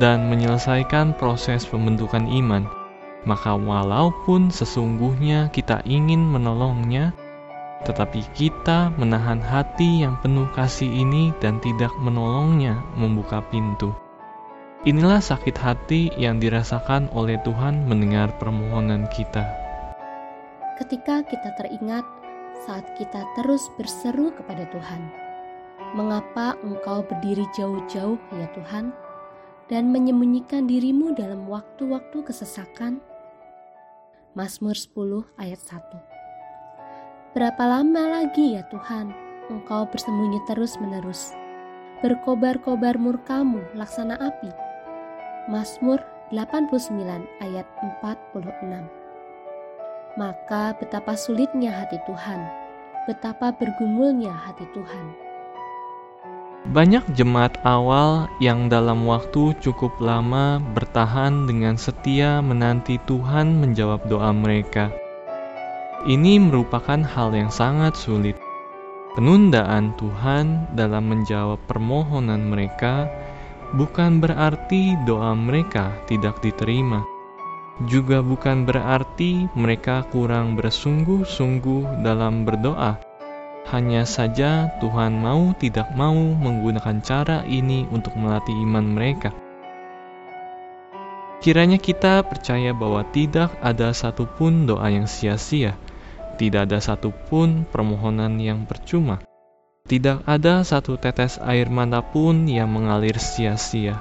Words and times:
dan 0.00 0.32
menyelesaikan 0.32 1.12
proses 1.20 1.68
pembentukan 1.68 2.24
iman, 2.24 2.64
maka 3.28 3.52
walaupun 3.56 4.48
sesungguhnya 4.48 5.52
kita 5.52 5.80
ingin 5.84 6.24
menolongnya, 6.24 7.12
tetapi 7.84 8.24
kita 8.32 8.92
menahan 8.96 9.44
hati 9.44 10.04
yang 10.04 10.16
penuh 10.24 10.48
kasih 10.56 10.88
ini 10.88 11.36
dan 11.40 11.60
tidak 11.60 11.92
menolongnya 12.00 12.80
membuka 12.96 13.44
pintu. 13.52 14.03
Inilah 14.84 15.16
sakit 15.16 15.56
hati 15.56 16.12
yang 16.20 16.36
dirasakan 16.44 17.08
oleh 17.16 17.40
Tuhan 17.40 17.88
mendengar 17.88 18.36
permohonan 18.36 19.08
kita. 19.08 19.40
Ketika 20.76 21.24
kita 21.24 21.56
teringat 21.56 22.04
saat 22.68 22.84
kita 23.00 23.24
terus 23.32 23.72
berseru 23.80 24.28
kepada 24.36 24.68
Tuhan, 24.68 25.08
"Mengapa 25.96 26.60
Engkau 26.60 27.00
berdiri 27.00 27.48
jauh-jauh, 27.56 28.20
ya 28.36 28.44
Tuhan, 28.52 28.92
dan 29.72 29.88
menyembunyikan 29.88 30.68
dirimu 30.68 31.16
dalam 31.16 31.48
waktu-waktu 31.48 32.20
kesesakan?" 32.20 33.00
Mazmur 34.36 34.76
10 34.76 35.24
ayat 35.40 35.64
1 35.64 35.96
Berapa 37.32 37.64
lama 37.64 38.20
lagi 38.20 38.60
ya 38.60 38.68
Tuhan 38.68 39.16
Engkau 39.48 39.88
bersembunyi 39.88 40.44
terus-menerus? 40.44 41.32
Berkobar-kobar 42.04 43.00
murkamu 43.00 43.64
laksana 43.72 44.20
api 44.20 44.73
Mazmur 45.44 46.00
89 46.32 46.72
ayat 47.44 47.68
46 48.00 48.64
Maka 50.16 50.72
betapa 50.80 51.12
sulitnya 51.20 51.68
hati 51.68 52.00
Tuhan, 52.08 52.40
betapa 53.04 53.52
bergumulnya 53.52 54.32
hati 54.32 54.64
Tuhan. 54.72 55.06
Banyak 56.72 57.12
jemaat 57.12 57.60
awal 57.60 58.24
yang 58.40 58.72
dalam 58.72 59.04
waktu 59.04 59.52
cukup 59.60 59.92
lama 60.00 60.64
bertahan 60.72 61.44
dengan 61.44 61.76
setia 61.76 62.40
menanti 62.40 62.96
Tuhan 63.04 63.60
menjawab 63.60 64.00
doa 64.08 64.32
mereka. 64.32 64.88
Ini 66.08 66.40
merupakan 66.40 67.04
hal 67.04 67.36
yang 67.36 67.52
sangat 67.52 67.92
sulit. 68.00 68.40
Penundaan 69.12 69.92
Tuhan 70.00 70.72
dalam 70.72 71.04
menjawab 71.12 71.60
permohonan 71.68 72.48
mereka 72.48 73.12
bukan 73.74 74.22
berarti 74.22 74.94
doa 75.02 75.34
mereka 75.34 75.90
tidak 76.06 76.38
diterima, 76.38 77.02
juga 77.90 78.22
bukan 78.22 78.62
berarti 78.62 79.50
mereka 79.58 80.06
kurang 80.14 80.54
bersungguh-sungguh 80.54 82.06
dalam 82.06 82.46
berdoa. 82.46 83.02
Hanya 83.64 84.06
saja 84.06 84.70
Tuhan 84.78 85.18
mau 85.18 85.50
tidak 85.58 85.90
mau 85.98 86.14
menggunakan 86.14 87.02
cara 87.02 87.42
ini 87.48 87.88
untuk 87.90 88.14
melatih 88.14 88.54
iman 88.62 88.94
mereka. 88.94 89.34
Kiranya 91.42 91.76
kita 91.76 92.22
percaya 92.24 92.70
bahwa 92.72 93.02
tidak 93.10 93.52
ada 93.60 93.90
satupun 93.90 94.64
doa 94.64 94.86
yang 94.88 95.10
sia-sia, 95.10 95.74
tidak 96.38 96.70
ada 96.70 96.78
satupun 96.78 97.66
permohonan 97.68 98.38
yang 98.38 98.64
percuma. 98.64 99.20
Tidak 99.84 100.24
ada 100.24 100.64
satu 100.64 100.96
tetes 100.96 101.36
air 101.44 101.68
mata 101.68 102.00
pun 102.00 102.48
yang 102.48 102.72
mengalir 102.72 103.20
sia-sia. 103.20 104.00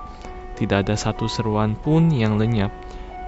Tidak 0.55 0.79
ada 0.79 0.95
satu 0.95 1.27
seruan 1.27 1.75
pun 1.75 2.07
yang 2.07 2.39
lenyap. 2.39 2.71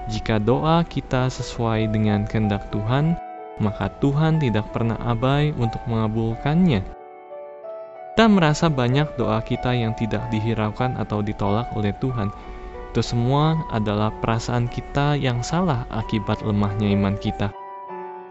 Jika 0.07 0.39
doa 0.39 0.87
kita 0.87 1.27
sesuai 1.27 1.91
dengan 1.91 2.23
kehendak 2.23 2.71
Tuhan, 2.71 3.19
maka 3.59 3.91
Tuhan 3.99 4.39
tidak 4.39 4.71
pernah 4.71 4.95
abai 5.03 5.51
untuk 5.59 5.83
mengabulkannya. 5.83 6.79
Kita 8.15 8.25
merasa 8.31 8.71
banyak 8.71 9.19
doa 9.19 9.43
kita 9.43 9.75
yang 9.75 9.91
tidak 9.99 10.23
dihiraukan 10.31 10.95
atau 10.95 11.19
ditolak 11.19 11.67
oleh 11.75 11.91
Tuhan. 11.99 12.31
Itu 12.95 13.03
semua 13.03 13.67
adalah 13.75 14.15
perasaan 14.23 14.71
kita 14.71 15.19
yang 15.19 15.43
salah 15.43 15.83
akibat 15.91 16.39
lemahnya 16.39 16.87
iman 16.95 17.19
kita. 17.19 17.51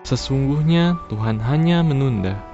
Sesungguhnya 0.00 0.96
Tuhan 1.12 1.44
hanya 1.44 1.84
menunda 1.84 2.53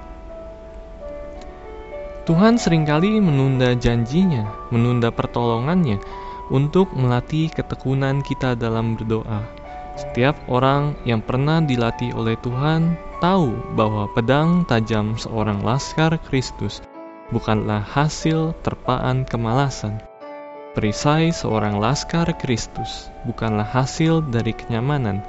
Tuhan 2.21 2.53
sering 2.61 2.85
kali 2.85 3.17
menunda 3.17 3.73
janjinya, 3.73 4.45
menunda 4.69 5.09
pertolongannya 5.09 5.97
untuk 6.53 6.93
melatih 6.93 7.49
ketekunan 7.49 8.21
kita 8.21 8.53
dalam 8.53 8.93
berdoa. 8.93 9.41
Setiap 9.97 10.37
orang 10.45 10.93
yang 11.01 11.25
pernah 11.25 11.65
dilatih 11.65 12.13
oleh 12.13 12.37
Tuhan 12.45 12.93
tahu 13.25 13.53
bahwa 13.73 14.05
pedang 14.13 14.61
tajam 14.69 15.17
seorang 15.17 15.65
laskar 15.65 16.13
Kristus 16.29 16.85
bukanlah 17.33 17.81
hasil 17.81 18.53
terpaan 18.61 19.25
kemalasan. 19.25 19.97
Perisai 20.77 21.33
seorang 21.33 21.81
laskar 21.81 22.29
Kristus 22.37 23.09
bukanlah 23.25 23.65
hasil 23.65 24.23
dari 24.29 24.53
kenyamanan, 24.53 25.25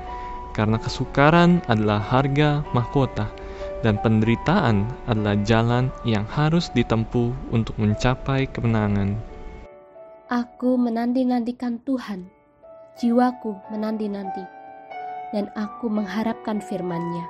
karena 0.53 0.77
kesukaran 0.77 1.65
adalah 1.73 1.99
harga 2.05 2.61
mahkota 2.77 3.27
dan 3.82 3.99
penderitaan 3.99 4.87
adalah 5.11 5.37
jalan 5.43 5.90
yang 6.06 6.23
harus 6.31 6.70
ditempuh 6.73 7.34
untuk 7.50 7.75
mencapai 7.76 8.46
kemenangan. 8.49 9.19
Aku 10.31 10.81
menanti-nantikan 10.81 11.82
Tuhan, 11.84 12.31
jiwaku 12.96 13.58
menanti-nanti, 13.69 14.40
dan 15.37 15.50
aku 15.58 15.93
mengharapkan 15.93 16.62
firman-Nya. 16.62 17.26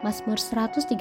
Mazmur 0.00 0.38
130 0.40 0.96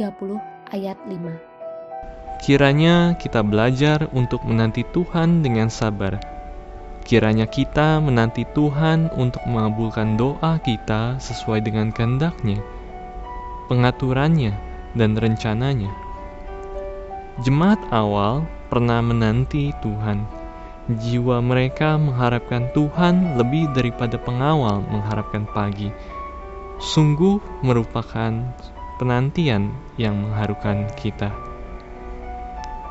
ayat 0.73 0.97
5 1.07 2.41
Kiranya 2.44 3.15
kita 3.15 3.39
belajar 3.47 4.11
untuk 4.11 4.44
menanti 4.44 4.83
Tuhan 4.91 5.39
dengan 5.39 5.71
sabar. 5.71 6.19
Kiranya 7.06 7.45
kita 7.45 8.01
menanti 8.01 8.44
Tuhan 8.51 9.13
untuk 9.15 9.39
mengabulkan 9.45 10.18
doa 10.18 10.57
kita 10.59 11.21
sesuai 11.21 11.63
dengan 11.63 11.94
kehendaknya 11.94 12.59
pengaturannya, 13.67 14.53
dan 14.95 15.13
rencananya. 15.19 15.91
Jemaat 17.44 17.79
awal 17.91 18.47
pernah 18.71 19.03
menanti 19.03 19.75
Tuhan. 19.83 20.23
Jiwa 20.85 21.41
mereka 21.41 21.97
mengharapkan 21.97 22.69
Tuhan 22.71 23.35
lebih 23.41 23.73
daripada 23.73 24.21
pengawal 24.21 24.85
mengharapkan 24.85 25.50
pagi. 25.50 25.89
Sungguh 26.77 27.41
merupakan 27.65 28.31
penantian 29.01 29.73
yang 29.97 30.15
mengharukan 30.15 30.88
kita. 30.95 31.33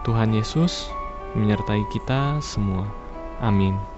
Tuhan 0.04 0.36
Yesus 0.36 0.92
menyertai 1.32 1.86
kita 1.88 2.42
semua. 2.44 2.84
Amin. 3.40 3.93